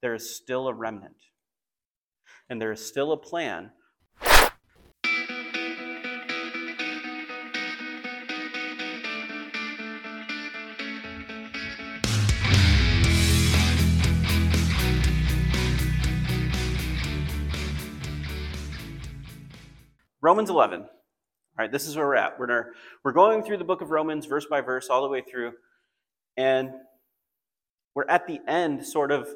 [0.00, 1.16] there is still a remnant.
[2.48, 3.72] And there is still a plan
[20.28, 20.80] Romans 11.
[20.80, 20.88] All
[21.56, 22.38] right, this is where we're at.
[22.38, 22.72] We're,
[23.02, 25.52] we're going through the book of Romans verse by verse, all the way through.
[26.36, 26.70] And
[27.94, 29.28] we're at the end, sort of,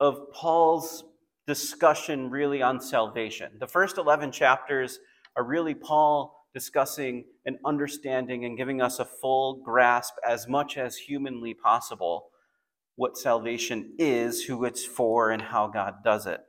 [0.00, 1.04] of Paul's
[1.46, 3.52] discussion really on salvation.
[3.58, 4.98] The first 11 chapters
[5.36, 10.96] are really Paul discussing and understanding and giving us a full grasp, as much as
[10.96, 12.30] humanly possible,
[12.96, 16.40] what salvation is, who it's for, and how God does it.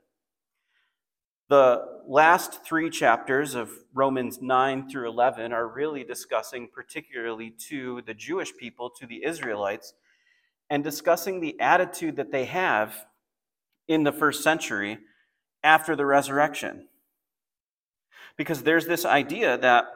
[1.50, 8.14] The last three chapters of Romans 9 through 11 are really discussing, particularly to the
[8.14, 9.94] Jewish people, to the Israelites,
[10.70, 12.94] and discussing the attitude that they have
[13.88, 14.98] in the first century
[15.64, 16.86] after the resurrection.
[18.36, 19.86] Because there's this idea that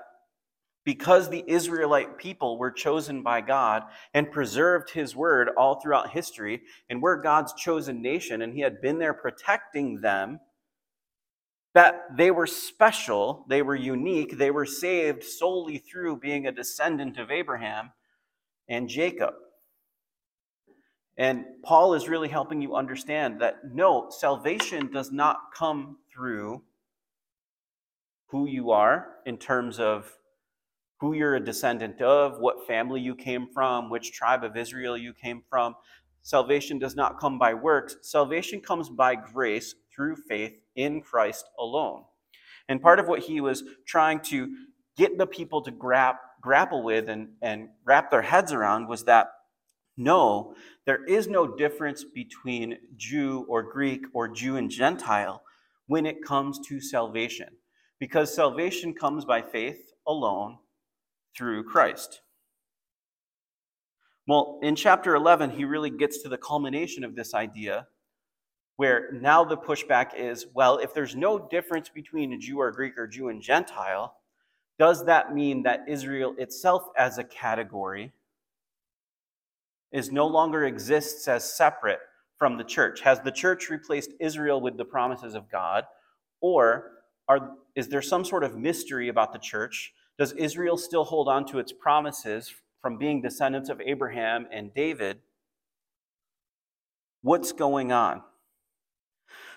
[0.84, 6.62] because the Israelite people were chosen by God and preserved his word all throughout history,
[6.90, 10.40] and we're God's chosen nation, and he had been there protecting them
[11.74, 17.16] that they were special, they were unique, they were saved solely through being a descendant
[17.18, 17.92] of Abraham
[18.68, 19.34] and Jacob.
[21.16, 26.62] And Paul is really helping you understand that no, salvation does not come through
[28.28, 30.10] who you are in terms of
[31.00, 35.12] who you're a descendant of, what family you came from, which tribe of Israel you
[35.12, 35.74] came from.
[36.22, 37.96] Salvation does not come by works.
[38.02, 42.04] Salvation comes by grace through faith in Christ alone.
[42.68, 44.48] And part of what he was trying to
[44.96, 49.32] get the people to grap, grapple with and, and wrap their heads around was that
[49.96, 50.54] no,
[50.86, 55.42] there is no difference between Jew or Greek or Jew and Gentile
[55.86, 57.48] when it comes to salvation,
[57.98, 60.58] because salvation comes by faith alone
[61.36, 62.22] through Christ.
[64.26, 67.88] Well, in chapter 11, he really gets to the culmination of this idea
[68.76, 72.96] where now the pushback is well, if there's no difference between a Jew or Greek
[72.96, 74.16] or Jew and Gentile,
[74.78, 78.12] does that mean that Israel itself as a category
[79.92, 82.00] is no longer exists as separate
[82.38, 83.00] from the church?
[83.02, 85.84] Has the church replaced Israel with the promises of God?
[86.40, 86.92] Or
[87.28, 89.92] are, is there some sort of mystery about the church?
[90.18, 95.20] Does Israel still hold on to its promises from being descendants of Abraham and David?
[97.22, 98.22] What's going on?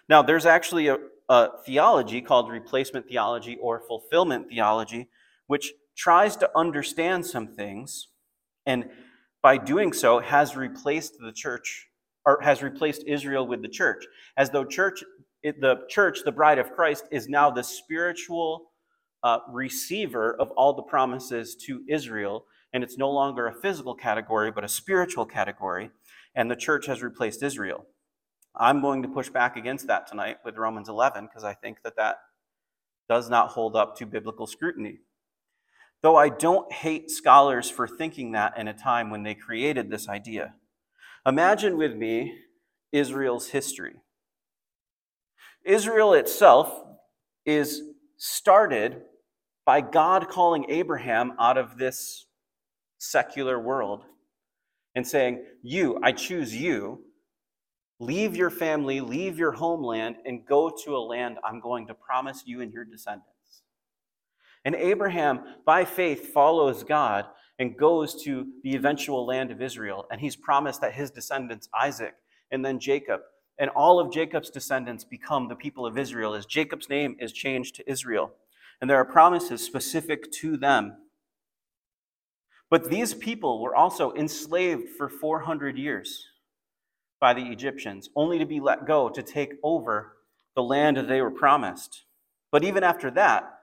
[0.07, 0.97] Now, there's actually a,
[1.28, 5.09] a theology called replacement theology or fulfillment theology,
[5.47, 8.09] which tries to understand some things
[8.66, 8.90] and
[9.45, 11.88] by doing so has replaced the church
[12.25, 14.03] or has replaced Israel with the church
[14.38, 15.03] as though church
[15.44, 18.72] the church the bride of Christ is now the spiritual
[19.22, 24.50] uh, receiver of all the promises to Israel and it's no longer a physical category
[24.50, 25.91] but a spiritual category
[26.34, 27.85] and the church has replaced Israel
[28.55, 31.97] I'm going to push back against that tonight with Romans 11 because I think that
[31.97, 32.16] that
[33.07, 35.01] does not hold up to biblical scrutiny.
[36.05, 40.07] Though I don't hate scholars for thinking that in a time when they created this
[40.07, 40.53] idea.
[41.25, 42.31] Imagine with me
[42.91, 43.95] Israel's history.
[45.66, 46.71] Israel itself
[47.43, 47.81] is
[48.17, 49.01] started
[49.66, 52.27] by God calling Abraham out of this
[52.99, 54.03] secular world
[54.93, 57.03] and saying, You, I choose you
[57.99, 62.43] Leave your family, leave your homeland, and go to a land I'm going to promise
[62.45, 63.34] you and your descendants.
[64.66, 67.26] And Abraham, by faith, follows God
[67.59, 70.08] and goes to the eventual land of Israel.
[70.12, 72.16] And he's promised that his descendants, Isaac
[72.52, 73.22] and then Jacob,
[73.58, 77.76] and all of Jacob's descendants become the people of Israel as Jacob's name is changed
[77.76, 78.34] to Israel.
[78.81, 80.97] And there are promises specific to them.
[82.70, 86.28] But these people were also enslaved for 400 years
[87.22, 90.18] by the Egyptians, only to be let go to take over
[90.56, 92.03] the land that they were promised.
[92.52, 93.54] But even after that,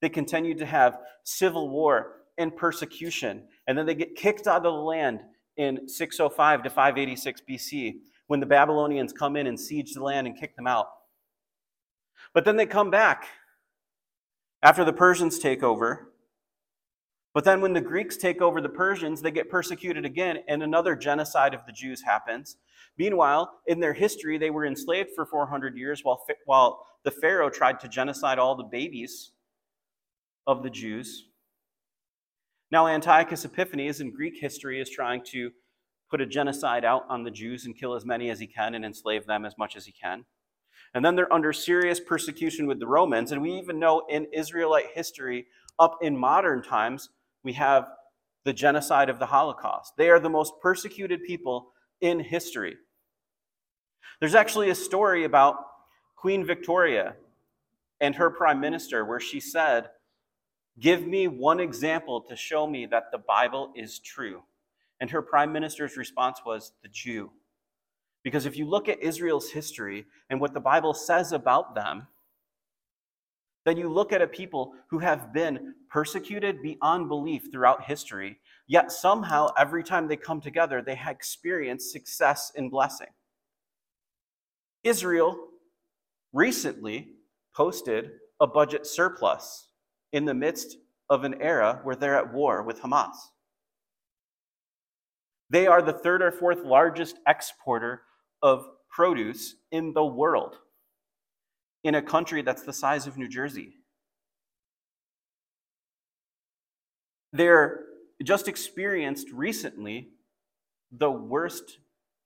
[0.00, 3.44] they continued to have civil war and persecution.
[3.66, 5.20] And then they get kicked out of the land
[5.56, 7.94] in 605 to 586 BC
[8.26, 10.86] when the Babylonians come in and siege the land and kick them out.
[12.32, 13.26] But then they come back
[14.62, 16.10] after the Persians take over
[17.32, 20.96] but then when the Greeks take over the Persians, they get persecuted again, and another
[20.96, 22.56] genocide of the Jews happens.
[22.98, 27.78] Meanwhile, in their history, they were enslaved for 400 years while, while the Pharaoh tried
[27.80, 29.32] to genocide all the babies
[30.46, 31.26] of the Jews.
[32.70, 35.50] Now, Antiochus Epiphanes in Greek history is trying to
[36.10, 38.84] put a genocide out on the Jews and kill as many as he can and
[38.84, 40.24] enslave them as much as he can.
[40.94, 43.32] And then they're under serious persecution with the Romans.
[43.32, 45.46] And we even know in Israelite history,
[45.78, 47.10] up in modern times,
[47.44, 47.88] we have
[48.44, 49.92] the genocide of the Holocaust.
[49.96, 52.76] They are the most persecuted people in history.
[54.20, 55.56] There's actually a story about
[56.16, 57.14] Queen Victoria
[58.00, 59.88] and her prime minister where she said,
[60.80, 64.42] Give me one example to show me that the Bible is true.
[64.98, 67.30] And her prime minister's response was, The Jew.
[68.22, 72.06] Because if you look at Israel's history and what the Bible says about them,
[73.66, 78.90] then you look at a people who have been persecuted beyond belief throughout history, yet
[78.90, 83.08] somehow every time they come together, they have experienced success and blessing.
[84.82, 85.36] Israel
[86.32, 87.08] recently
[87.54, 89.69] posted a budget surplus
[90.12, 90.76] in the midst
[91.08, 93.14] of an era where they're at war with Hamas.
[95.50, 98.02] They are the third or fourth largest exporter
[98.42, 100.56] of produce in the world
[101.82, 103.74] in a country that's the size of New Jersey.
[107.32, 107.84] They're
[108.22, 110.10] just experienced recently
[110.92, 111.78] the worst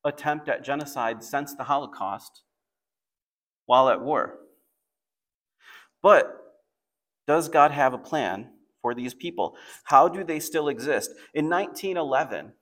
[0.05, 2.43] attempt at genocide since the Holocaust
[3.67, 4.35] while at war.
[6.03, 6.44] But
[7.27, 8.51] does God have a plan
[8.83, 9.57] for these people?
[9.85, 11.11] How do they still exist?
[11.35, 12.53] In 1911,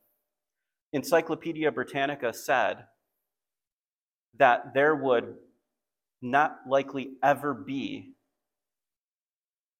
[0.93, 2.85] Encyclopedia Britannica said
[4.39, 5.35] that there would
[6.21, 8.13] not likely ever be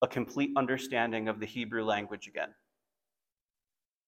[0.03, 2.49] a complete understanding of the Hebrew language again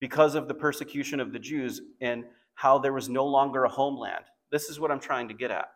[0.00, 2.25] because of the persecution of the Jews and
[2.56, 4.25] how there was no longer a homeland.
[4.50, 5.69] This is what I'm trying to get at.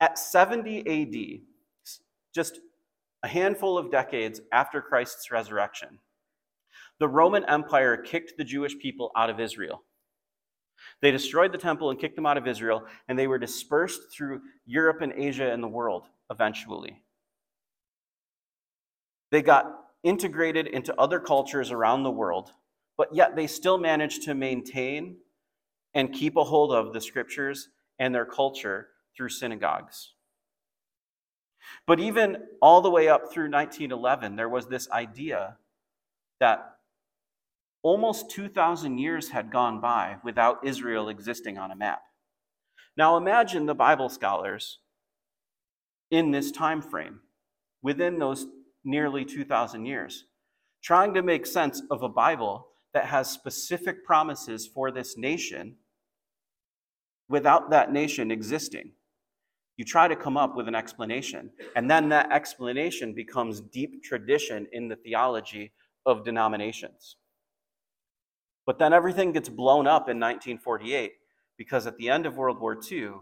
[0.00, 1.40] At 70 AD,
[2.34, 2.60] just
[3.22, 5.98] a handful of decades after Christ's resurrection,
[6.98, 9.82] the Roman Empire kicked the Jewish people out of Israel.
[11.02, 14.40] They destroyed the temple and kicked them out of Israel, and they were dispersed through
[14.66, 17.02] Europe and Asia and the world eventually.
[19.30, 19.66] They got
[20.02, 22.52] integrated into other cultures around the world,
[22.96, 25.16] but yet they still managed to maintain
[25.94, 27.68] and keep a hold of the scriptures
[27.98, 30.14] and their culture through synagogues.
[31.86, 35.56] But even all the way up through 1911, there was this idea
[36.38, 36.76] that
[37.82, 42.02] almost 2,000 years had gone by without Israel existing on a map.
[42.96, 44.78] Now imagine the Bible scholars
[46.10, 47.20] in this time frame,
[47.82, 48.46] within those
[48.84, 50.24] nearly 2,000 years,
[50.82, 55.76] trying to make sense of a Bible that has specific promises for this nation
[57.28, 58.92] without that nation existing.
[59.80, 64.66] You try to come up with an explanation, and then that explanation becomes deep tradition
[64.72, 65.72] in the theology
[66.04, 67.16] of denominations.
[68.66, 71.12] But then everything gets blown up in 1948
[71.56, 73.12] because at the end of World War II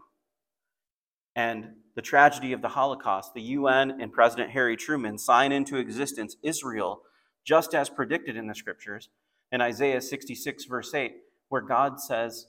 [1.36, 6.34] and the tragedy of the Holocaust, the UN and President Harry Truman sign into existence
[6.42, 7.02] Israel
[7.46, 9.10] just as predicted in the scriptures
[9.52, 11.18] in Isaiah 66, verse 8,
[11.50, 12.46] where God says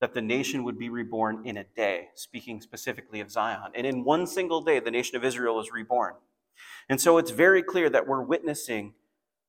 [0.00, 3.72] that the nation would be reborn in a day, speaking specifically of Zion.
[3.74, 6.14] And in one single day, the nation of Israel was reborn.
[6.88, 8.94] And so it's very clear that we're witnessing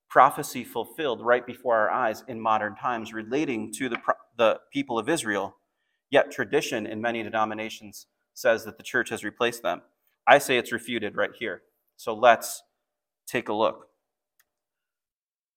[0.09, 3.97] prophecy fulfilled right before our eyes in modern times relating to the,
[4.37, 5.57] the people of Israel,
[6.09, 9.81] yet tradition in many denominations says that the church has replaced them.
[10.27, 11.63] I say it's refuted right here.
[11.97, 12.63] So let's
[13.27, 13.87] take a look.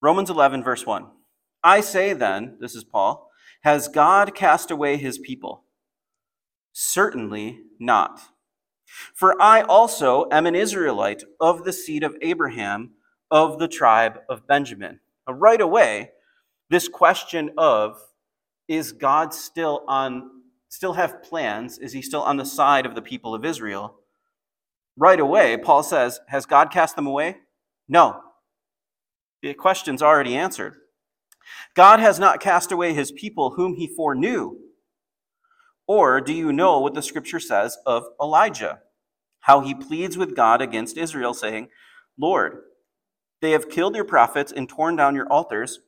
[0.00, 1.06] Romans 11, verse 1.
[1.62, 3.27] I say then, this is Paul,
[3.62, 5.64] has God cast away his people?
[6.72, 8.20] Certainly not.
[9.14, 12.92] For I also am an Israelite of the seed of Abraham
[13.30, 15.00] of the tribe of Benjamin.
[15.26, 16.12] Now, right away,
[16.70, 18.00] this question of
[18.68, 20.30] is God still on
[20.68, 21.78] still have plans?
[21.78, 23.96] Is he still on the side of the people of Israel?
[24.96, 27.38] Right away, Paul says, Has God cast them away?
[27.88, 28.20] No.
[29.42, 30.74] The question's already answered.
[31.74, 34.56] God has not cast away his people whom he foreknew.
[35.86, 38.80] Or do you know what the scripture says of Elijah?
[39.40, 41.68] How he pleads with God against Israel, saying,
[42.18, 42.58] Lord,
[43.40, 45.80] they have killed your prophets and torn down your altars,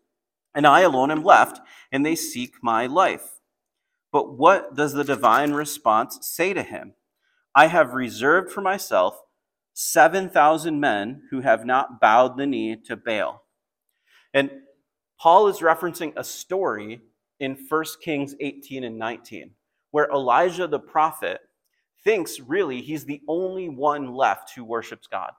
[0.55, 1.61] and I alone am left,
[1.93, 3.40] and they seek my life.
[4.12, 6.95] But what does the divine response say to him?
[7.55, 9.21] I have reserved for myself
[9.75, 13.45] 7,000 men who have not bowed the knee to Baal.
[14.33, 14.50] And
[15.21, 17.00] Paul is referencing a story
[17.41, 19.50] in 1 Kings 18 and 19,
[19.91, 21.41] where Elijah the prophet
[22.03, 25.33] thinks really he's the only one left who worships God.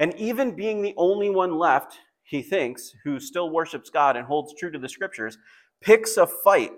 [0.00, 4.54] And even being the only one left, he thinks, who still worships God and holds
[4.54, 5.38] true to the scriptures,
[5.80, 6.72] picks a fight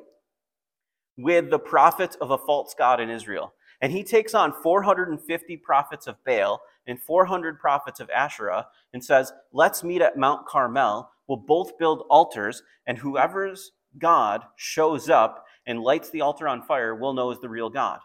[1.16, 3.54] with the prophets of a false god in Israel.
[3.80, 9.32] And he takes on 450 prophets of Baal and 400 prophets of Asherah and says,
[9.52, 11.11] Let's meet at Mount Carmel.
[11.28, 16.94] We'll both build altars, and whoever's God shows up and lights the altar on fire,
[16.94, 18.00] we'll know is the real God.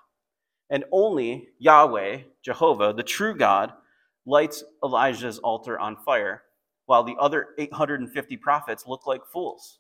[0.70, 3.74] And only Yahweh, Jehovah, the true God,
[4.26, 6.44] lights Elijah's altar on fire,
[6.86, 9.80] while the other 850 prophets look like fools.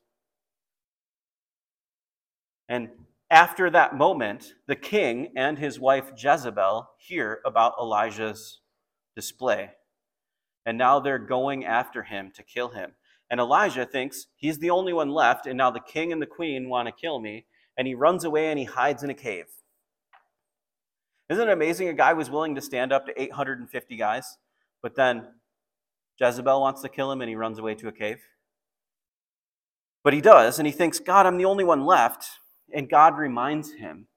[2.70, 2.90] And
[3.30, 8.62] after that moment, the king and his wife Jezebel hear about Elijah's
[9.16, 9.72] display.
[10.66, 12.94] And now they're going after him to kill him.
[13.30, 16.70] And Elijah thinks he's the only one left, and now the king and the queen
[16.70, 17.46] want to kill me.
[17.78, 19.46] And he runs away and he hides in a cave.
[21.30, 21.90] Isn't it amazing?
[21.90, 24.38] A guy was willing to stand up to 850 guys,
[24.82, 25.28] but then
[26.20, 28.20] Jezebel wants to kill him and he runs away to a cave.
[30.04, 32.26] But he does, and he thinks, God, I'm the only one left.
[32.74, 34.08] And God reminds him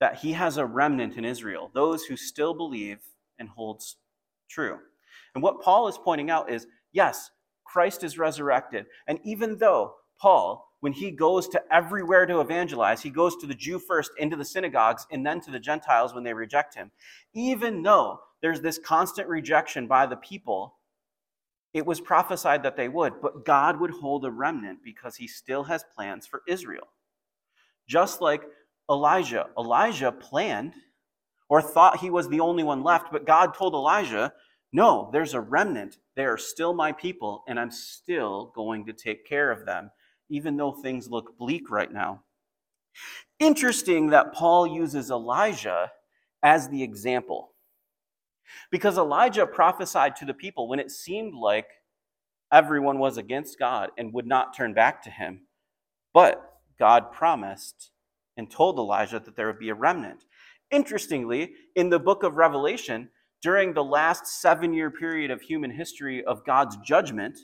[0.00, 2.98] that he has a remnant in Israel, those who still believe
[3.38, 3.96] and holds
[4.50, 4.78] true.
[5.34, 7.30] And what Paul is pointing out is yes,
[7.76, 8.86] Christ is resurrected.
[9.06, 13.52] And even though Paul, when he goes to everywhere to evangelize, he goes to the
[13.54, 16.90] Jew first, into the synagogues, and then to the Gentiles when they reject him.
[17.34, 20.76] Even though there's this constant rejection by the people,
[21.74, 25.64] it was prophesied that they would, but God would hold a remnant because he still
[25.64, 26.88] has plans for Israel.
[27.86, 28.44] Just like
[28.90, 29.48] Elijah.
[29.58, 30.72] Elijah planned
[31.50, 34.32] or thought he was the only one left, but God told Elijah,
[34.76, 35.96] No, there's a remnant.
[36.16, 39.90] They are still my people, and I'm still going to take care of them,
[40.28, 42.24] even though things look bleak right now.
[43.38, 45.92] Interesting that Paul uses Elijah
[46.42, 47.54] as the example.
[48.70, 51.68] Because Elijah prophesied to the people when it seemed like
[52.52, 55.46] everyone was against God and would not turn back to him.
[56.12, 57.92] But God promised
[58.36, 60.26] and told Elijah that there would be a remnant.
[60.70, 63.08] Interestingly, in the book of Revelation,
[63.42, 67.38] during the last seven year period of human history of God's judgment,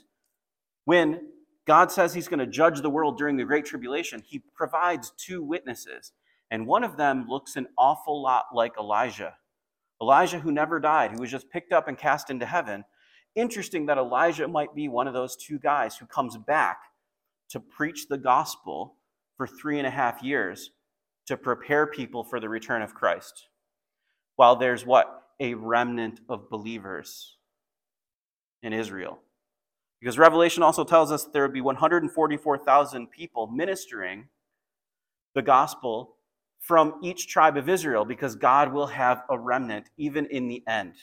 [0.85, 1.21] when
[1.65, 5.41] God says he's going to judge the world during the Great Tribulation, he provides two
[5.41, 6.11] witnesses.
[6.51, 9.35] And one of them looks an awful lot like Elijah.
[10.01, 12.83] Elijah, who never died, who was just picked up and cast into heaven.
[13.35, 16.79] Interesting that Elijah might be one of those two guys who comes back
[17.49, 18.97] to preach the gospel
[19.37, 20.71] for three and a half years
[21.25, 23.47] to prepare people for the return of Christ.
[24.35, 25.22] While there's what?
[25.39, 27.37] A remnant of believers
[28.61, 29.19] in Israel.
[29.99, 34.27] Because Revelation also tells us there would be 144,000 people ministering
[35.33, 36.17] the gospel
[36.59, 40.93] from each tribe of Israel because God will have a remnant even in the end.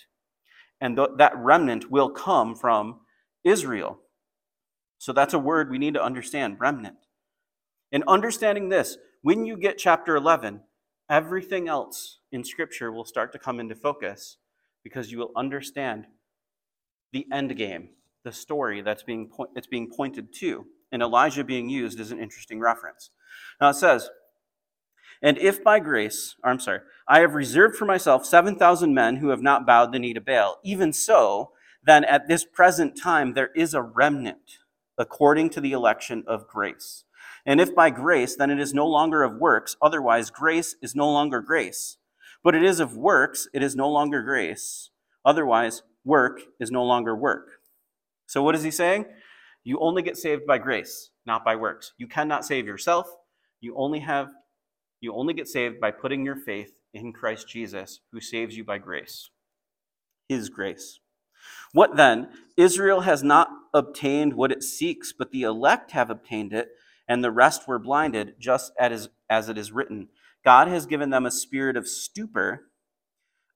[0.81, 3.01] And th- that remnant will come from
[3.45, 4.01] Israel.
[4.99, 6.97] So that's a word we need to understand remnant.
[7.93, 10.61] And understanding this, when you get chapter 11,
[11.11, 14.37] everything else in Scripture will start to come into focus
[14.83, 16.07] because you will understand
[17.13, 17.91] the end game,
[18.25, 20.67] the story that's being, po- that's being pointed to.
[20.93, 23.11] And Elijah being used is an interesting reference.
[23.61, 24.11] Now it says,
[25.23, 29.29] And if by grace, or I'm sorry, I have reserved for myself 7,000 men who
[29.29, 33.51] have not bowed the knee to Baal, even so, then at this present time there
[33.55, 34.59] is a remnant
[34.99, 37.05] according to the election of grace.
[37.47, 41.11] And if by grace, then it is no longer of works, otherwise, grace is no
[41.11, 41.97] longer grace.
[42.43, 44.91] But it is of works, it is no longer grace.
[45.25, 47.61] Otherwise, work is no longer work.
[48.27, 49.07] So, what is he saying?
[49.65, 51.93] You only get saved by grace, not by works.
[51.99, 53.09] You cannot save yourself.
[53.61, 54.29] You only have
[55.01, 58.79] you only get saved by putting your faith in Christ Jesus, who saves you by
[58.79, 59.31] grace.
[60.29, 61.01] His grace.
[61.73, 62.29] What then?
[62.57, 66.69] Israel has not obtained what it seeks, but the elect have obtained it
[67.11, 70.09] and the rest were blinded, just as, as it is written.
[70.45, 72.69] God has given them a spirit of stupor,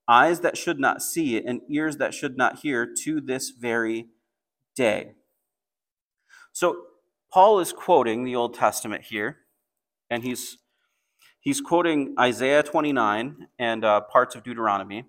[0.06, 4.08] eyes that should not see, and ears that should not hear to this very
[4.74, 5.12] day.
[6.52, 6.76] So,
[7.32, 9.38] Paul is quoting the Old Testament here,
[10.08, 10.58] and he's,
[11.40, 15.04] he's quoting Isaiah 29 and uh, parts of Deuteronomy,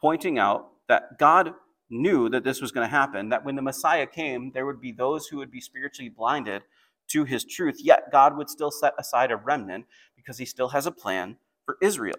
[0.00, 1.54] pointing out that God
[1.88, 4.90] knew that this was going to happen, that when the Messiah came, there would be
[4.90, 6.62] those who would be spiritually blinded
[7.08, 10.86] to his truth, yet God would still set aside a remnant because he still has
[10.86, 12.16] a plan for Israel.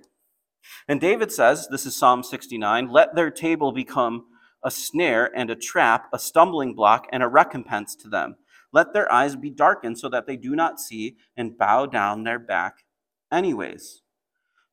[0.87, 4.25] And David says, this is Psalm 69, let their table become
[4.63, 8.35] a snare and a trap, a stumbling block and a recompense to them.
[8.73, 12.39] Let their eyes be darkened so that they do not see and bow down their
[12.39, 12.85] back
[13.31, 14.01] anyways.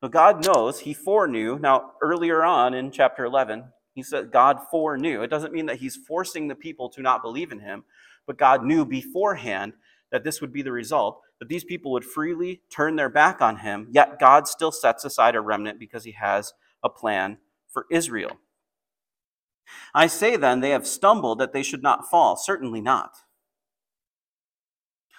[0.00, 1.58] But God knows, He foreknew.
[1.58, 5.22] Now, earlier on in chapter 11, He said God foreknew.
[5.22, 7.84] It doesn't mean that He's forcing the people to not believe in Him,
[8.26, 9.74] but God knew beforehand
[10.14, 13.56] that this would be the result, that these people would freely turn their back on
[13.56, 16.52] him, yet God still sets aside a remnant because he has
[16.84, 18.38] a plan for Israel.
[19.92, 22.36] I say then, they have stumbled that they should not fall.
[22.36, 23.16] Certainly not.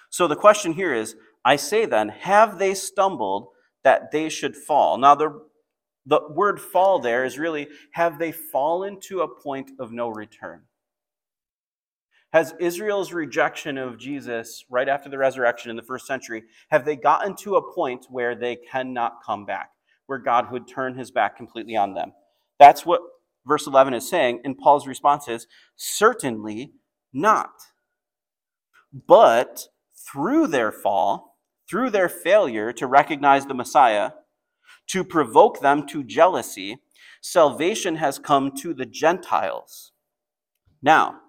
[0.09, 3.49] So the question here is I say then, have they stumbled
[3.83, 4.97] that they should fall?
[4.97, 5.41] Now, the,
[6.05, 10.61] the word fall there is really have they fallen to a point of no return?
[12.33, 16.95] Has Israel's rejection of Jesus right after the resurrection in the first century, have they
[16.95, 19.69] gotten to a point where they cannot come back,
[20.07, 22.11] where God would turn his back completely on them?
[22.59, 23.01] That's what
[23.45, 26.71] verse 11 is saying, and Paul's response is certainly
[27.13, 27.53] not.
[29.07, 31.37] But through their fall,
[31.69, 34.11] through their failure to recognize the Messiah,
[34.87, 36.77] to provoke them to jealousy,
[37.21, 39.91] salvation has come to the Gentiles.
[40.81, 41.21] Now,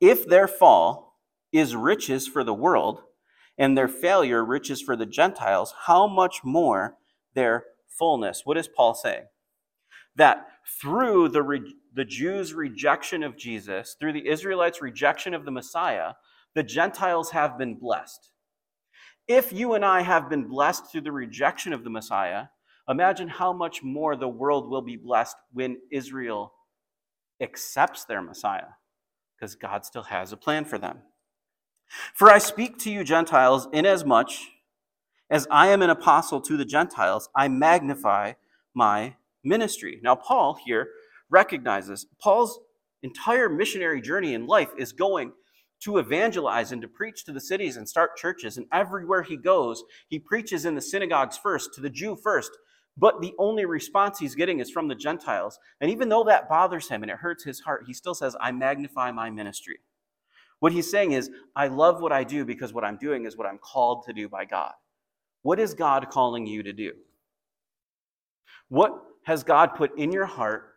[0.00, 1.18] if their fall
[1.52, 3.02] is riches for the world,
[3.60, 6.96] and their failure riches for the Gentiles, how much more
[7.34, 8.40] their fullness?
[8.44, 9.24] What is Paul saying?
[10.16, 10.46] That
[10.80, 16.14] through the, re- the Jews' rejection of Jesus, through the Israelites' rejection of the Messiah,
[16.54, 18.30] the Gentiles have been blessed.
[19.28, 22.46] If you and I have been blessed through the rejection of the Messiah,
[22.88, 26.54] imagine how much more the world will be blessed when Israel
[27.42, 28.72] accepts their Messiah,
[29.40, 30.98] because God still has a plan for them.
[32.14, 34.30] For I speak to you, Gentiles, inasmuch
[35.30, 38.32] as I am an apostle to the Gentiles, I magnify
[38.74, 40.00] my ministry.
[40.02, 40.88] Now, Paul here
[41.30, 42.58] recognizes Paul's
[43.02, 45.32] entire missionary journey in life is going
[45.84, 48.56] to evangelize and to preach to the cities and start churches.
[48.56, 52.50] And everywhere he goes, he preaches in the synagogues first, to the Jew first.
[52.96, 55.58] But the only response he's getting is from the Gentiles.
[55.80, 58.52] And even though that bothers him and it hurts his heart, he still says, I
[58.52, 59.78] magnify my ministry.
[60.58, 63.46] What he's saying is, I love what I do because what I'm doing is what
[63.46, 64.72] I'm called to do by God.
[65.42, 66.92] What is God calling you to do?
[68.68, 68.92] What
[69.24, 70.74] has God put in your heart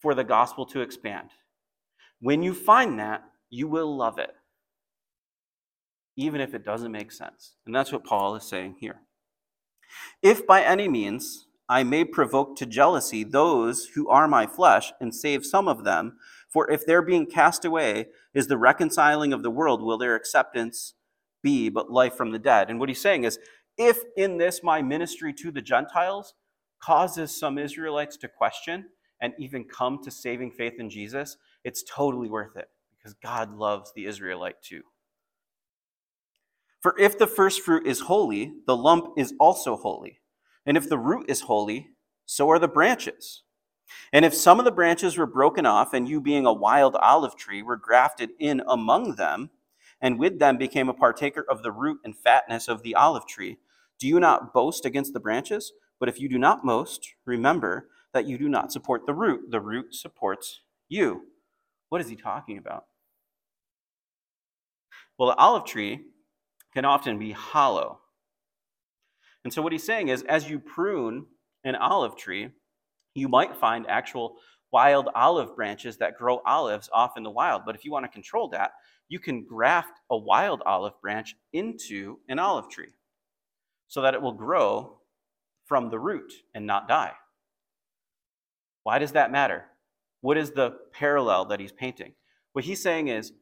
[0.00, 1.28] for the gospel to expand?
[2.20, 4.34] When you find that, you will love it,
[6.16, 7.56] even if it doesn't make sense.
[7.66, 9.00] And that's what Paul is saying here.
[10.22, 15.14] If by any means I may provoke to jealousy those who are my flesh and
[15.14, 16.16] save some of them,
[16.48, 20.94] for if their being cast away is the reconciling of the world, will their acceptance
[21.42, 22.70] be but life from the dead?
[22.70, 23.38] And what he's saying is,
[23.76, 26.34] if in this my ministry to the Gentiles
[26.82, 28.86] causes some Israelites to question
[29.20, 33.92] and even come to saving faith in Jesus, it's totally worth it because God loves
[33.94, 34.82] the Israelite too.
[36.86, 40.20] For if the first fruit is holy, the lump is also holy.
[40.64, 41.88] And if the root is holy,
[42.26, 43.42] so are the branches.
[44.12, 47.34] And if some of the branches were broken off, and you being a wild olive
[47.34, 49.50] tree were grafted in among them,
[50.00, 53.58] and with them became a partaker of the root and fatness of the olive tree,
[53.98, 55.72] do you not boast against the branches?
[55.98, 59.50] But if you do not boast, remember that you do not support the root.
[59.50, 61.22] The root supports you.
[61.88, 62.84] What is he talking about?
[65.18, 66.04] Well, the olive tree
[66.76, 68.00] can often be hollow.
[69.44, 71.24] And so, what he's saying is, as you prune
[71.64, 72.50] an olive tree,
[73.14, 74.36] you might find actual
[74.72, 77.62] wild olive branches that grow olives off in the wild.
[77.64, 78.72] But if you want to control that,
[79.08, 82.92] you can graft a wild olive branch into an olive tree
[83.88, 84.98] so that it will grow
[85.64, 87.14] from the root and not die.
[88.82, 89.64] Why does that matter?
[90.20, 92.12] What is the parallel that he's painting?
[92.52, 93.32] What he's saying is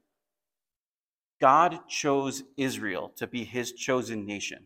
[1.40, 4.64] God chose Israel to be his chosen nation,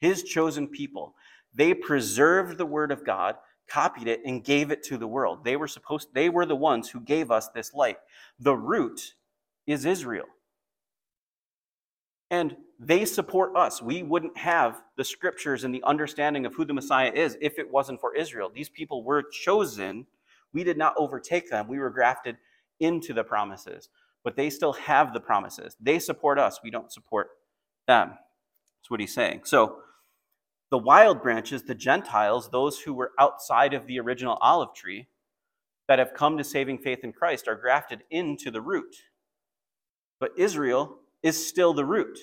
[0.00, 1.14] his chosen people.
[1.54, 3.36] They preserved the word of God,
[3.68, 5.44] copied it, and gave it to the world.
[5.44, 7.98] They were supposed they were the ones who gave us this light.
[8.38, 9.14] The root
[9.66, 10.26] is Israel.
[12.30, 13.80] And they support us.
[13.80, 17.70] We wouldn't have the scriptures and the understanding of who the Messiah is if it
[17.70, 18.50] wasn't for Israel.
[18.52, 20.06] These people were chosen.
[20.52, 21.68] We did not overtake them.
[21.68, 22.36] We were grafted
[22.80, 23.88] into the promises
[24.24, 25.76] but they still have the promises.
[25.78, 27.28] They support us, we don't support
[27.86, 28.08] them.
[28.08, 29.42] That's what he's saying.
[29.44, 29.78] So,
[30.70, 35.06] the wild branches, the Gentiles, those who were outside of the original olive tree
[35.86, 38.96] that have come to saving faith in Christ, are grafted into the root.
[40.18, 42.18] But Israel is still the root.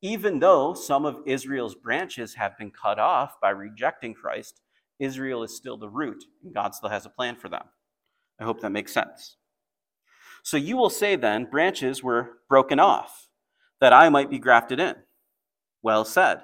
[0.00, 4.60] Even though some of Israel's branches have been cut off by rejecting Christ,
[4.98, 7.64] Israel is still the root, and God still has a plan for them.
[8.40, 9.36] I hope that makes sense.
[10.44, 13.28] So you will say then, branches were broken off,
[13.80, 14.94] that I might be grafted in.
[15.82, 16.42] Well said.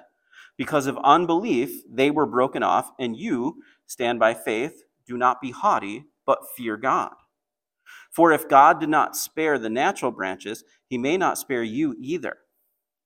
[0.57, 4.83] Because of unbelief, they were broken off, and you stand by faith.
[5.05, 7.11] Do not be haughty, but fear God.
[8.11, 12.37] For if God did not spare the natural branches, he may not spare you either.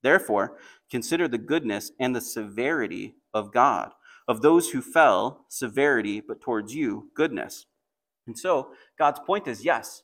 [0.01, 0.58] Therefore,
[0.89, 3.91] consider the goodness and the severity of God.
[4.29, 7.65] Of those who fell, severity, but towards you, goodness.
[8.25, 10.03] And so, God's point is yes,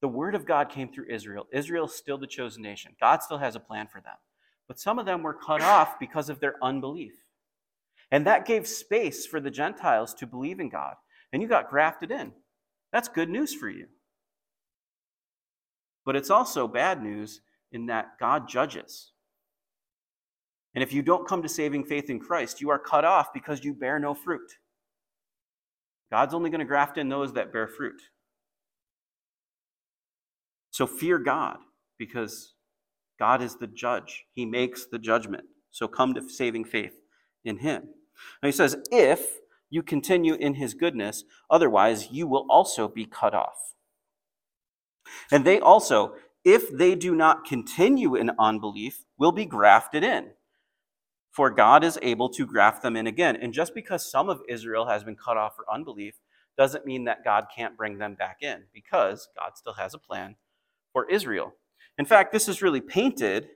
[0.00, 1.46] the word of God came through Israel.
[1.52, 2.92] Israel is still the chosen nation.
[3.00, 4.16] God still has a plan for them.
[4.68, 7.14] But some of them were cut off because of their unbelief.
[8.10, 10.94] And that gave space for the Gentiles to believe in God.
[11.32, 12.32] And you got grafted in.
[12.92, 13.86] That's good news for you.
[16.04, 17.40] But it's also bad news
[17.72, 19.12] in that God judges.
[20.74, 23.64] And if you don't come to saving faith in Christ, you are cut off because
[23.64, 24.52] you bear no fruit.
[26.10, 28.00] God's only going to graft in those that bear fruit.
[30.76, 31.56] So fear God
[31.96, 32.52] because
[33.18, 34.26] God is the judge.
[34.34, 35.44] He makes the judgment.
[35.70, 36.92] So come to saving faith
[37.46, 37.84] in Him.
[38.42, 39.38] And he says, if
[39.70, 43.72] you continue in His goodness, otherwise you will also be cut off.
[45.32, 46.12] And they also,
[46.44, 50.32] if they do not continue in unbelief, will be grafted in.
[51.32, 53.36] For God is able to graft them in again.
[53.36, 56.20] And just because some of Israel has been cut off for unbelief
[56.58, 60.36] doesn't mean that God can't bring them back in, because God still has a plan
[60.96, 61.52] for Israel.
[61.98, 63.48] In fact, this is really painted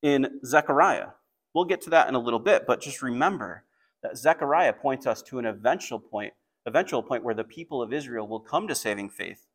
[0.00, 1.08] in Zechariah.
[1.52, 3.64] We'll get to that in a little bit, but just remember
[4.02, 6.32] that Zechariah points us to an eventual point,
[6.64, 9.48] eventual point where the people of Israel will come to saving faith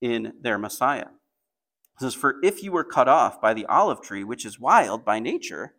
[0.00, 1.06] in their Messiah.
[1.94, 5.04] It says, For if you were cut off by the olive tree, which is wild
[5.04, 5.74] by nature,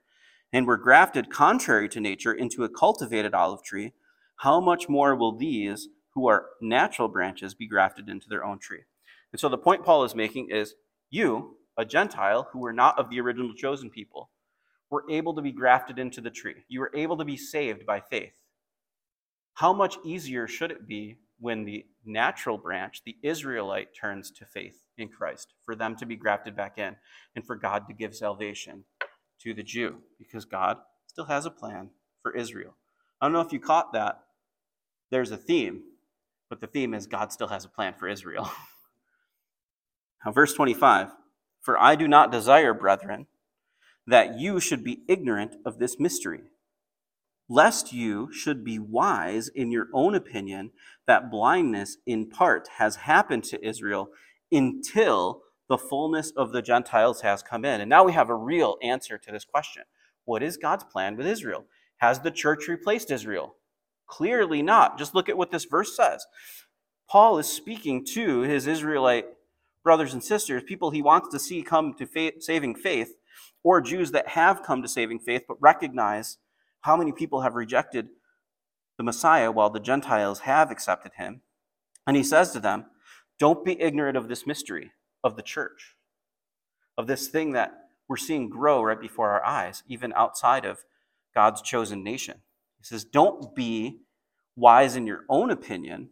[0.54, 3.92] and were grafted contrary to nature into a cultivated olive tree,
[4.38, 8.84] how much more will these who are natural branches be grafted into their own tree?
[9.34, 10.76] And so the point Paul is making is
[11.10, 14.30] you, a Gentile who were not of the original chosen people,
[14.90, 16.64] were able to be grafted into the tree.
[16.70, 18.34] You were able to be saved by faith.
[19.56, 24.84] How much easier should it be when the natural branch, the Israelite, turns to faith
[24.98, 26.96] in Christ, for them to be grafted back in,
[27.36, 28.86] and for God to give salvation
[29.42, 31.90] to the Jew, because God still has a plan
[32.22, 32.76] for Israel.
[33.20, 34.20] I don't know if you caught that.
[35.10, 35.84] There's a theme,
[36.50, 38.50] but the theme is God still has a plan for Israel.
[40.26, 41.10] now, verse 25
[41.62, 43.28] For I do not desire, brethren,
[44.08, 46.42] that you should be ignorant of this mystery,
[47.50, 50.72] lest you should be wise in your own opinion
[51.08, 54.10] that blindness in part has happened to Israel
[54.52, 57.82] until the fullness of the Gentiles has come in.
[57.82, 59.84] And now we have a real answer to this question.
[60.26, 61.66] What is God's plan with Israel?
[61.98, 63.56] Has the church replaced Israel?
[64.08, 64.98] Clearly not.
[64.98, 66.26] Just look at what this verse says.
[67.10, 69.26] Paul is speaking to his Israelite
[69.84, 73.16] brothers and sisters, people he wants to see come to faith, saving faith,
[73.64, 76.38] or Jews that have come to saving faith, but recognize
[76.82, 78.10] how many people have rejected
[78.98, 81.42] the Messiah while the Gentiles have accepted him.
[82.06, 82.86] And he says to them,
[83.40, 84.92] Don't be ignorant of this mystery
[85.24, 85.96] of the church,
[86.98, 87.72] of this thing that
[88.08, 90.84] we're seeing grow right before our eyes, even outside of
[91.34, 92.42] God's chosen nation.
[92.78, 94.02] He says, Don't be
[94.56, 96.10] wise in your own opinion.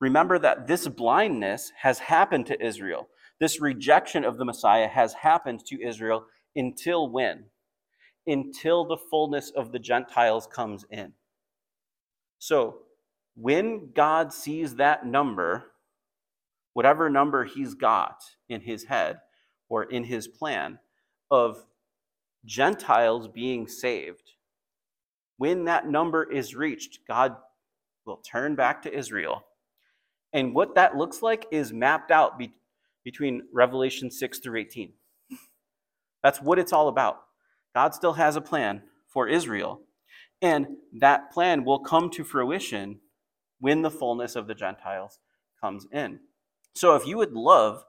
[0.00, 3.08] Remember that this blindness has happened to Israel.
[3.40, 7.46] This rejection of the Messiah has happened to Israel until when?
[8.26, 11.12] Until the fullness of the Gentiles comes in.
[12.38, 12.78] So,
[13.34, 15.72] when God sees that number,
[16.72, 19.20] whatever number he's got in his head
[19.68, 20.78] or in his plan
[21.30, 21.66] of
[22.44, 24.32] Gentiles being saved,
[25.36, 27.36] when that number is reached, God
[28.06, 29.44] will turn back to Israel.
[30.36, 32.52] And what that looks like is mapped out be-
[33.02, 34.92] between Revelation 6 through 18.
[36.22, 37.22] That's what it's all about.
[37.74, 39.80] God still has a plan for Israel,
[40.42, 43.00] and that plan will come to fruition
[43.60, 45.20] when the fullness of the Gentiles
[45.58, 46.20] comes in.
[46.74, 47.84] So if you would love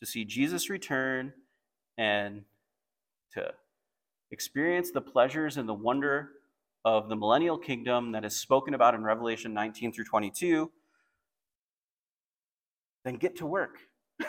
[0.00, 1.34] to see Jesus return
[1.98, 2.44] and
[3.34, 3.52] to
[4.30, 6.30] experience the pleasures and the wonder
[6.86, 10.70] of the millennial kingdom that is spoken about in Revelation 19 through 22,
[13.06, 13.78] then get to work.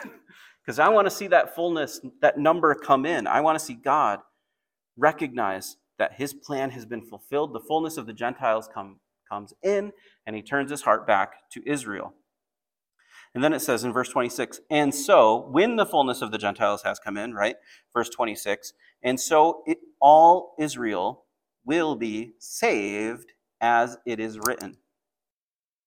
[0.68, 3.26] Because I want to see that fullness, that number come in.
[3.26, 4.20] I want to see God
[4.98, 7.54] recognize that his plan has been fulfilled.
[7.54, 9.92] The fullness of the Gentiles come, comes in,
[10.26, 12.12] and he turns his heart back to Israel.
[13.34, 16.82] And then it says in verse 26, and so when the fullness of the Gentiles
[16.82, 17.56] has come in, right?
[17.94, 21.24] Verse 26, and so it, all Israel
[21.64, 24.76] will be saved as it is written.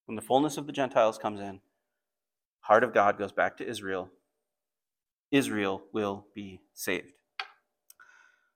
[0.06, 1.60] When the fullness of the Gentiles comes in,
[2.62, 4.10] heart of God goes back to Israel,
[5.30, 7.12] Israel will be saved.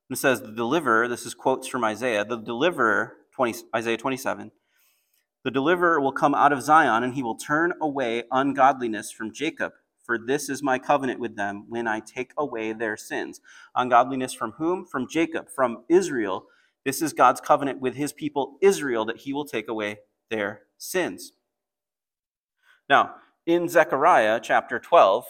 [0.09, 4.53] And it says, the deliverer, this is quotes from Isaiah, the deliverer, 20, Isaiah 27,
[5.45, 9.73] the deliverer will come out of Zion, and he will turn away ungodliness from Jacob.
[10.05, 13.41] For this is my covenant with them when I take away their sins.
[13.75, 14.87] Ungodliness from whom?
[14.87, 16.47] From Jacob, from Israel.
[16.85, 19.99] This is God's covenant with his people Israel that he will take away
[20.31, 21.33] their sins.
[22.89, 23.17] Now,
[23.47, 25.25] in Zechariah chapter 12,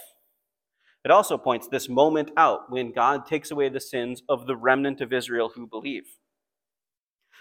[1.05, 5.00] it also points this moment out when God takes away the sins of the remnant
[5.00, 6.05] of Israel who believe.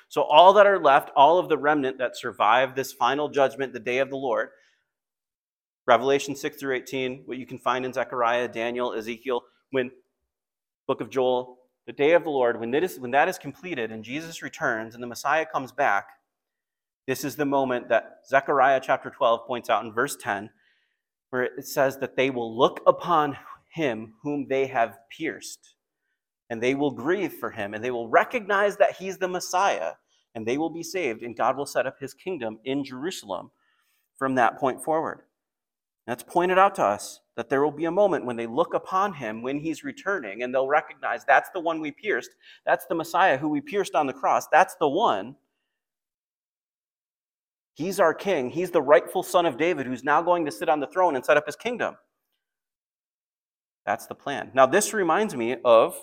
[0.07, 3.79] So, all that are left, all of the remnant that survive this final judgment, the
[3.79, 4.49] day of the Lord,
[5.87, 9.89] Revelation 6 through 18, what you can find in Zechariah, Daniel, Ezekiel, when
[10.87, 11.57] book of Joel,
[11.87, 14.93] the day of the Lord, when that is, when that is completed and Jesus returns
[14.93, 16.07] and the Messiah comes back,
[17.07, 20.49] this is the moment that Zechariah chapter 12 points out in verse 10,
[21.29, 23.37] where it says that they will look upon
[23.73, 25.75] him whom they have pierced,
[26.49, 29.93] and they will grieve for him, and they will recognize that he's the Messiah,
[30.33, 33.51] and they will be saved, and God will set up his kingdom in Jerusalem
[34.17, 35.21] from that point forward.
[36.07, 39.13] That's pointed out to us that there will be a moment when they look upon
[39.13, 42.31] him when he's returning, and they'll recognize that's the one we pierced.
[42.65, 44.47] That's the Messiah who we pierced on the cross.
[44.47, 45.35] That's the one.
[47.75, 48.49] He's our king.
[48.49, 51.25] He's the rightful son of David who's now going to sit on the throne and
[51.25, 51.95] set up his kingdom.
[53.85, 54.49] That's the plan.
[54.53, 55.95] Now, this reminds me of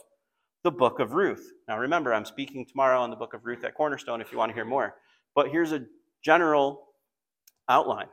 [0.64, 1.50] the book of Ruth.
[1.66, 4.50] Now, remember, I'm speaking tomorrow on the book of Ruth at Cornerstone if you want
[4.50, 4.94] to hear more.
[5.34, 5.86] But here's a
[6.22, 6.88] general
[7.70, 8.08] outline.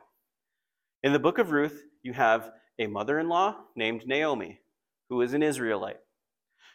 [1.02, 4.58] In the book of Ruth, you have a mother in law named Naomi,
[5.10, 5.98] who is an Israelite.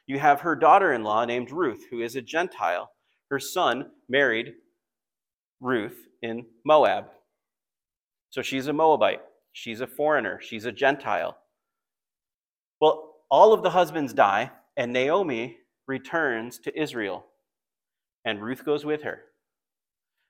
[0.05, 2.91] You have her daughter in law named Ruth, who is a Gentile.
[3.31, 4.53] Her son married
[5.59, 7.05] Ruth in Moab.
[8.31, 9.21] So she's a Moabite.
[9.53, 10.39] She's a foreigner.
[10.41, 11.37] She's a Gentile.
[12.81, 15.57] Well, all of the husbands die, and Naomi
[15.87, 17.25] returns to Israel,
[18.25, 19.19] and Ruth goes with her.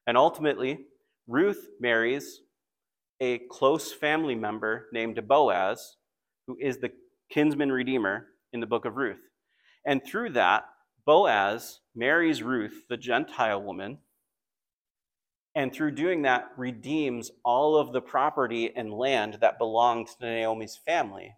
[0.05, 0.85] And ultimately,
[1.27, 2.41] Ruth marries
[3.21, 5.95] a close family member named Boaz,
[6.45, 6.91] who is the
[7.31, 9.21] kinsman redeemer in the book of Ruth.
[9.87, 10.65] And through that,
[11.05, 13.97] Boaz marries Ruth, the Gentile woman,
[15.55, 20.79] and through doing that, redeems all of the property and land that belonged to Naomi's
[20.85, 21.33] family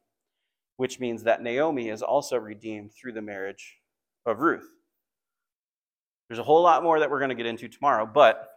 [0.78, 3.78] which means that Naomi is also redeemed through the marriage
[4.26, 4.70] of Ruth.
[6.30, 8.48] There's a whole lot more that we're going to get into tomorrow, but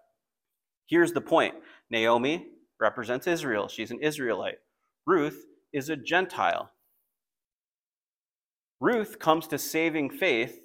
[0.87, 1.55] here's the point
[1.91, 2.47] Naomi
[2.79, 4.59] represents Israel, she's an Israelite.
[5.07, 6.71] Ruth is a Gentile.
[8.81, 10.61] Ruth comes to saving faith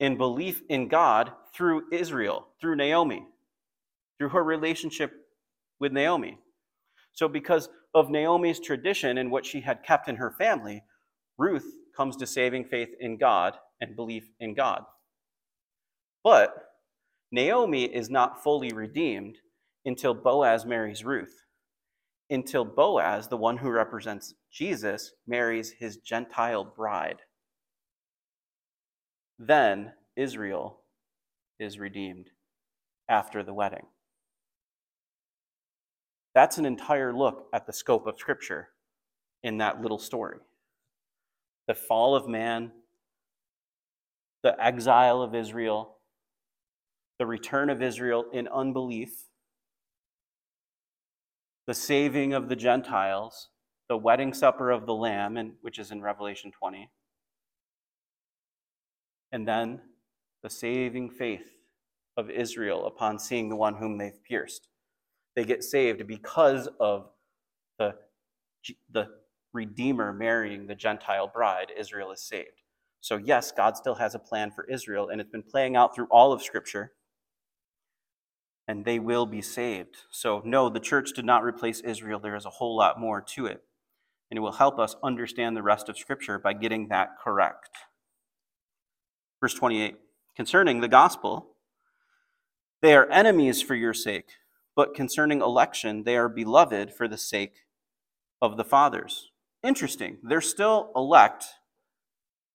[0.00, 3.26] in belief in God through Israel, through Naomi,
[4.22, 5.12] through her relationship
[5.80, 6.38] with Naomi.
[7.12, 10.84] So, because of Naomi's tradition and what she had kept in her family,
[11.38, 14.84] Ruth comes to saving faith in God and belief in God.
[16.22, 16.54] But
[17.32, 19.38] Naomi is not fully redeemed
[19.84, 21.34] until Boaz marries Ruth,
[22.30, 27.22] until Boaz, the one who represents Jesus, marries his Gentile bride.
[29.36, 30.78] Then Israel
[31.58, 32.28] is redeemed
[33.08, 33.86] after the wedding.
[36.34, 38.68] That's an entire look at the scope of Scripture
[39.42, 40.38] in that little story.
[41.66, 42.72] The fall of man,
[44.42, 45.98] the exile of Israel,
[47.18, 49.28] the return of Israel in unbelief,
[51.66, 53.50] the saving of the Gentiles,
[53.88, 56.90] the wedding supper of the Lamb, and, which is in Revelation 20,
[59.30, 59.80] and then
[60.42, 61.52] the saving faith
[62.16, 64.68] of Israel upon seeing the one whom they've pierced.
[65.34, 67.08] They get saved because of
[67.78, 67.94] the,
[68.90, 69.08] the
[69.52, 71.72] Redeemer marrying the Gentile bride.
[71.76, 72.62] Israel is saved.
[73.00, 76.06] So, yes, God still has a plan for Israel, and it's been playing out through
[76.10, 76.92] all of Scripture,
[78.68, 79.96] and they will be saved.
[80.10, 82.20] So, no, the church did not replace Israel.
[82.20, 83.64] There is a whole lot more to it,
[84.30, 87.70] and it will help us understand the rest of Scripture by getting that correct.
[89.40, 89.96] Verse 28
[90.36, 91.56] Concerning the gospel,
[92.82, 94.30] they are enemies for your sake
[94.74, 97.64] but concerning election, they are beloved for the sake
[98.40, 99.30] of the fathers.
[99.62, 100.18] Interesting.
[100.22, 101.46] They're still elect.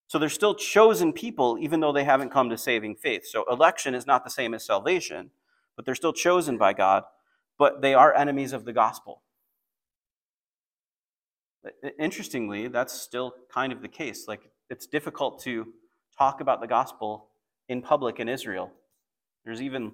[0.08, 3.26] So they're still chosen people, even though they haven't come to saving faith.
[3.26, 5.32] So election is not the same as salvation,
[5.76, 7.04] but they're still chosen by God,
[7.58, 9.22] but they are enemies of the gospel.
[12.00, 14.28] Interestingly, that's still kind of the case.
[14.28, 15.68] Like, it's difficult to
[16.18, 17.30] talk about the gospel
[17.68, 18.72] in public in Israel.
[19.44, 19.92] There's even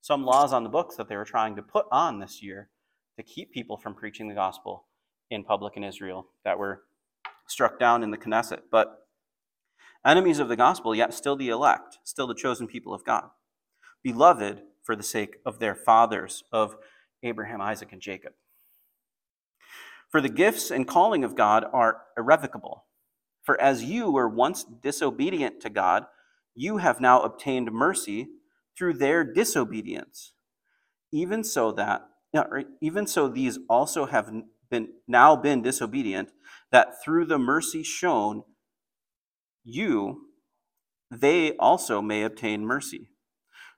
[0.00, 2.70] some laws on the books that they were trying to put on this year
[3.16, 4.86] to keep people from preaching the gospel
[5.30, 6.82] in public in Israel that were
[7.46, 8.60] struck down in the Knesset.
[8.70, 9.06] But
[10.06, 13.30] enemies of the gospel, yet still the elect, still the chosen people of God,
[14.02, 16.76] beloved for the sake of their fathers, of
[17.22, 18.32] Abraham, Isaac, and Jacob.
[20.10, 22.84] For the gifts and calling of God are irrevocable.
[23.42, 26.06] For as you were once disobedient to God,
[26.54, 28.28] you have now obtained mercy
[28.78, 30.34] through their disobedience.
[31.12, 32.02] Even so that
[32.80, 34.30] even so these also have
[34.70, 36.30] been now been disobedient,
[36.70, 38.44] that through the mercy shown
[39.64, 40.28] you
[41.10, 43.10] they also may obtain mercy.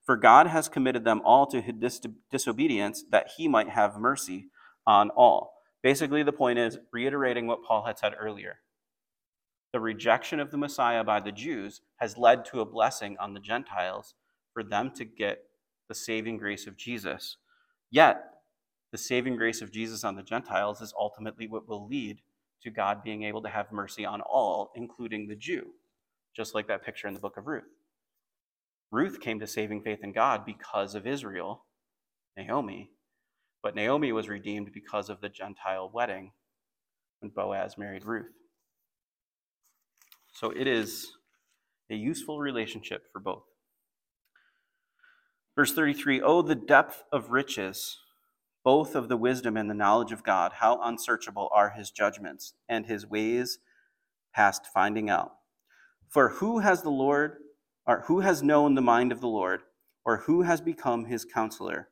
[0.05, 4.49] For God has committed them all to his dis- disobedience that he might have mercy
[4.87, 5.55] on all.
[5.83, 8.59] Basically, the point is reiterating what Paul had said earlier.
[9.73, 13.41] The rejection of the Messiah by the Jews has led to a blessing on the
[13.41, 14.15] Gentiles
[14.53, 15.45] for them to get
[15.89, 17.37] the saving grace of Jesus.
[17.91, 18.25] Yet,
[18.93, 22.21] the saving grace of Jesus on the Gentiles is ultimately what will lead
[22.63, 25.73] to God being able to have mercy on all, including the Jew,
[26.37, 27.65] just like that picture in the book of Ruth.
[28.91, 31.65] Ruth came to saving faith in God because of Israel,
[32.37, 32.91] Naomi,
[33.63, 36.33] but Naomi was redeemed because of the Gentile wedding
[37.21, 38.33] when Boaz married Ruth.
[40.33, 41.13] So it is
[41.91, 43.43] a useful relationship for both.
[45.57, 47.99] Verse 33 Oh, the depth of riches,
[48.65, 52.87] both of the wisdom and the knowledge of God, how unsearchable are his judgments, and
[52.87, 53.59] his ways
[54.35, 55.33] past finding out.
[56.09, 57.39] For who has the Lord,
[57.87, 59.63] or who has known the mind of the Lord,
[60.05, 61.89] or who has become his counselor?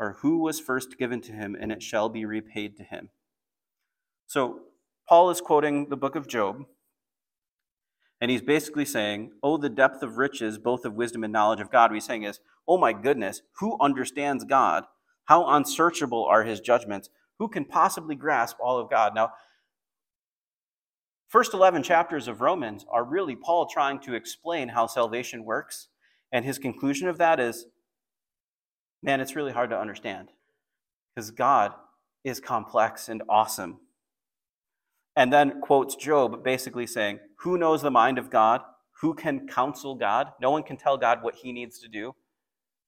[0.00, 3.10] or who was first given to him, and it shall be repaid to him.
[4.26, 4.60] So,
[5.08, 6.64] Paul is quoting the book of Job,
[8.20, 11.70] and he's basically saying, Oh, the depth of riches, both of wisdom and knowledge of
[11.70, 11.90] God.
[11.90, 12.40] What he's saying is,
[12.70, 14.84] Oh my goodness, who understands God?
[15.24, 17.10] How unsearchable are his judgments?
[17.40, 19.12] Who can possibly grasp all of God?
[19.12, 19.32] Now,
[21.26, 25.88] first 11 chapters of Romans are really Paul trying to explain how salvation works.
[26.30, 27.66] And his conclusion of that is
[29.02, 30.28] man, it's really hard to understand
[31.12, 31.72] because God
[32.22, 33.80] is complex and awesome.
[35.16, 38.60] And then quotes Job basically saying, Who knows the mind of God?
[39.00, 40.28] Who can counsel God?
[40.40, 42.14] No one can tell God what he needs to do,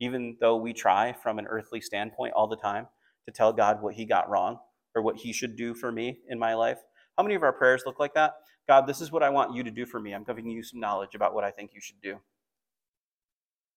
[0.02, 2.88] even though we try from an earthly standpoint all the time
[3.24, 4.58] to tell God what he got wrong
[4.96, 6.78] or what he should do for me in my life.
[7.16, 8.34] How many of our prayers look like that?
[8.66, 10.12] God, this is what I want you to do for me.
[10.12, 12.18] I'm giving you some knowledge about what I think you should do.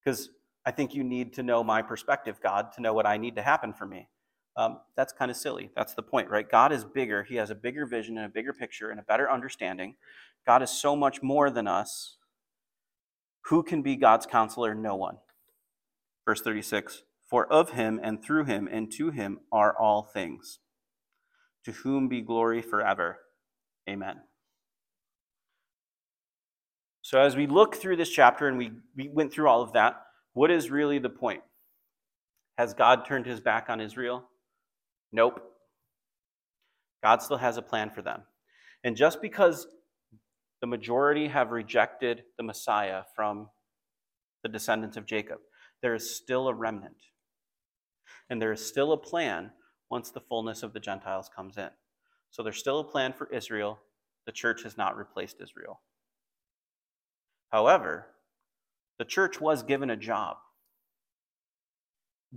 [0.04, 0.30] Because
[0.66, 3.44] I think you need to know my perspective, God, to know what I need to
[3.44, 4.10] happen for me.
[4.58, 5.70] Um, that's kind of silly.
[5.76, 6.50] That's the point, right?
[6.50, 7.24] God is bigger.
[7.24, 9.96] He has a bigger vision and a bigger picture and a better understanding.
[10.48, 12.18] God is so much more than us.
[13.46, 14.74] Who can be God's counselor?
[14.74, 15.18] No one.
[16.26, 20.60] Verse 36 For of him and through him and to him are all things.
[21.66, 23.20] To whom be glory forever.
[23.90, 24.22] Amen.
[27.02, 30.02] So, as we look through this chapter and we, we went through all of that,
[30.34, 31.42] what is really the point?
[32.58, 34.24] Has God turned his back on Israel?
[35.12, 35.40] Nope.
[37.04, 38.24] God still has a plan for them.
[38.84, 39.68] And just because
[40.62, 43.50] the majority have rejected the Messiah from
[44.42, 45.38] the descendants of Jacob,
[45.82, 46.96] there is still a remnant.
[48.30, 49.52] And there is still a plan
[49.90, 51.70] once the fullness of the Gentiles comes in.
[52.32, 53.80] So there's still a plan for Israel.
[54.26, 55.82] The church has not replaced Israel.
[57.50, 58.08] However,
[58.98, 60.38] the church was given a job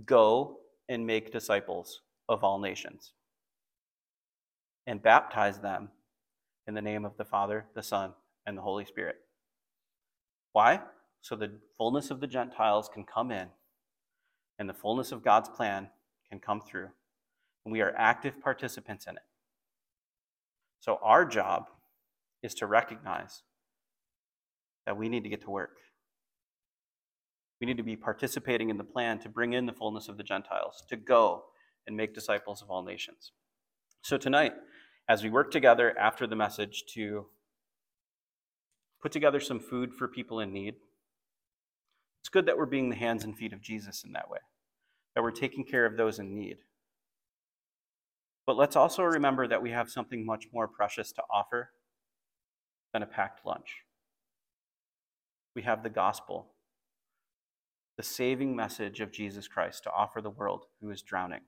[0.05, 3.13] go and make disciples of all nations
[4.87, 5.89] and baptize them
[6.67, 8.13] in the name of the Father, the Son,
[8.45, 9.17] and the Holy Spirit.
[10.53, 10.81] Why?
[11.21, 13.47] So the fullness of the Gentiles can come in
[14.57, 15.89] and the fullness of God's plan
[16.29, 16.89] can come through.
[17.65, 19.23] And we are active participants in it.
[20.79, 21.67] So our job
[22.41, 23.43] is to recognize
[24.85, 25.77] that we need to get to work.
[27.59, 30.23] We need to be participating in the plan to bring in the fullness of the
[30.23, 31.43] Gentiles, to go
[31.85, 33.33] and make disciples of all nations.
[34.01, 34.53] So tonight,
[35.09, 37.25] as we work together after the message to
[39.01, 40.75] put together some food for people in need,
[42.21, 44.39] it's good that we're being the hands and feet of Jesus in that way,
[45.15, 46.57] that we're taking care of those in need.
[48.45, 51.71] But let's also remember that we have something much more precious to offer
[52.93, 53.83] than a packed lunch.
[55.55, 56.47] We have the gospel
[57.99, 61.41] the saving message of Jesus Christ to offer the world who is drowning.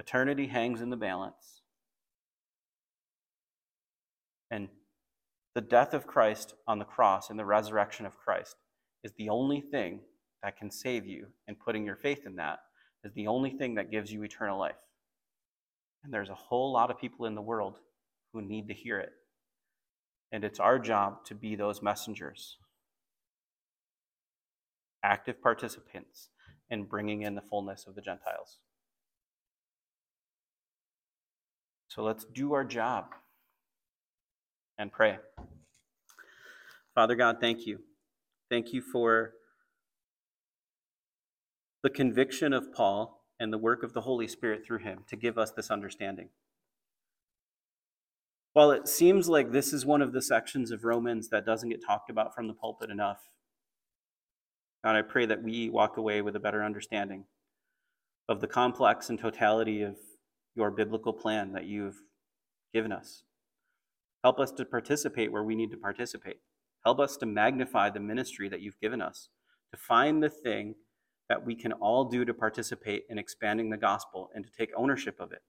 [0.00, 1.62] Eternity hangs in the balance.
[4.50, 4.68] And
[5.54, 8.56] the death of Christ on the cross and the resurrection of Christ
[9.04, 10.00] is the only thing
[10.42, 12.60] that can save you, and putting your faith in that
[13.04, 14.74] is the only thing that gives you eternal life.
[16.04, 17.78] And there's a whole lot of people in the world
[18.32, 19.12] who need to hear it.
[20.32, 22.56] And it's our job to be those messengers
[25.04, 26.28] active participants
[26.70, 28.58] in bringing in the fullness of the Gentiles.
[31.88, 33.06] So let's do our job
[34.78, 35.18] and pray.
[36.94, 37.80] Father God, thank you.
[38.52, 39.32] Thank you for
[41.82, 45.38] the conviction of Paul and the work of the Holy Spirit through him to give
[45.38, 46.28] us this understanding.
[48.52, 51.82] While it seems like this is one of the sections of Romans that doesn't get
[51.82, 53.20] talked about from the pulpit enough,
[54.84, 57.24] God, I pray that we walk away with a better understanding
[58.28, 59.96] of the complex and totality of
[60.54, 62.02] your biblical plan that you've
[62.74, 63.22] given us.
[64.22, 66.40] Help us to participate where we need to participate.
[66.84, 69.28] Help us to magnify the ministry that you've given us,
[69.70, 70.74] to find the thing
[71.28, 75.20] that we can all do to participate in expanding the gospel and to take ownership
[75.20, 75.42] of it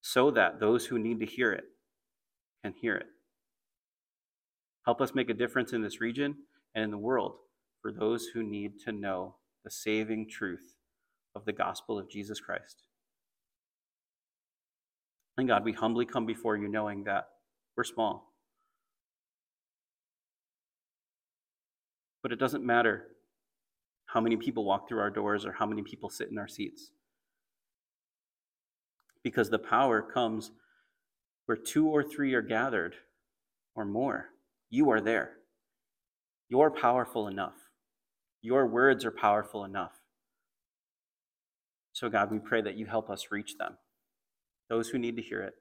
[0.00, 1.64] so that those who need to hear it
[2.62, 3.06] can hear it.
[4.84, 6.36] Help us make a difference in this region
[6.74, 7.34] and in the world
[7.82, 10.76] for those who need to know the saving truth
[11.34, 12.84] of the gospel of Jesus Christ.
[15.36, 17.26] And God, we humbly come before you knowing that
[17.76, 18.32] we're small.
[22.26, 23.04] But it doesn't matter
[24.06, 26.90] how many people walk through our doors or how many people sit in our seats.
[29.22, 30.50] Because the power comes
[31.44, 32.96] where two or three are gathered
[33.76, 34.30] or more.
[34.70, 35.34] You are there.
[36.48, 37.54] You're powerful enough.
[38.42, 39.92] Your words are powerful enough.
[41.92, 43.78] So, God, we pray that you help us reach them,
[44.68, 45.54] those who need to hear it,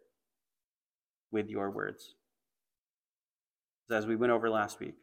[1.32, 2.16] with your words.
[3.91, 4.95] As we went over last week,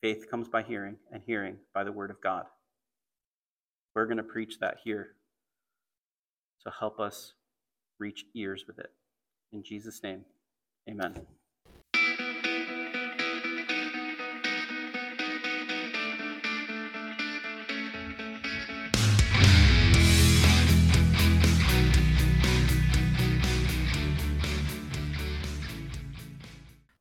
[0.00, 2.44] faith comes by hearing, and hearing by the word of God.
[3.94, 5.14] We're going to preach that here.
[6.58, 7.34] So help us
[7.98, 8.90] reach ears with it.
[9.52, 10.24] In Jesus' name,
[10.88, 11.14] amen.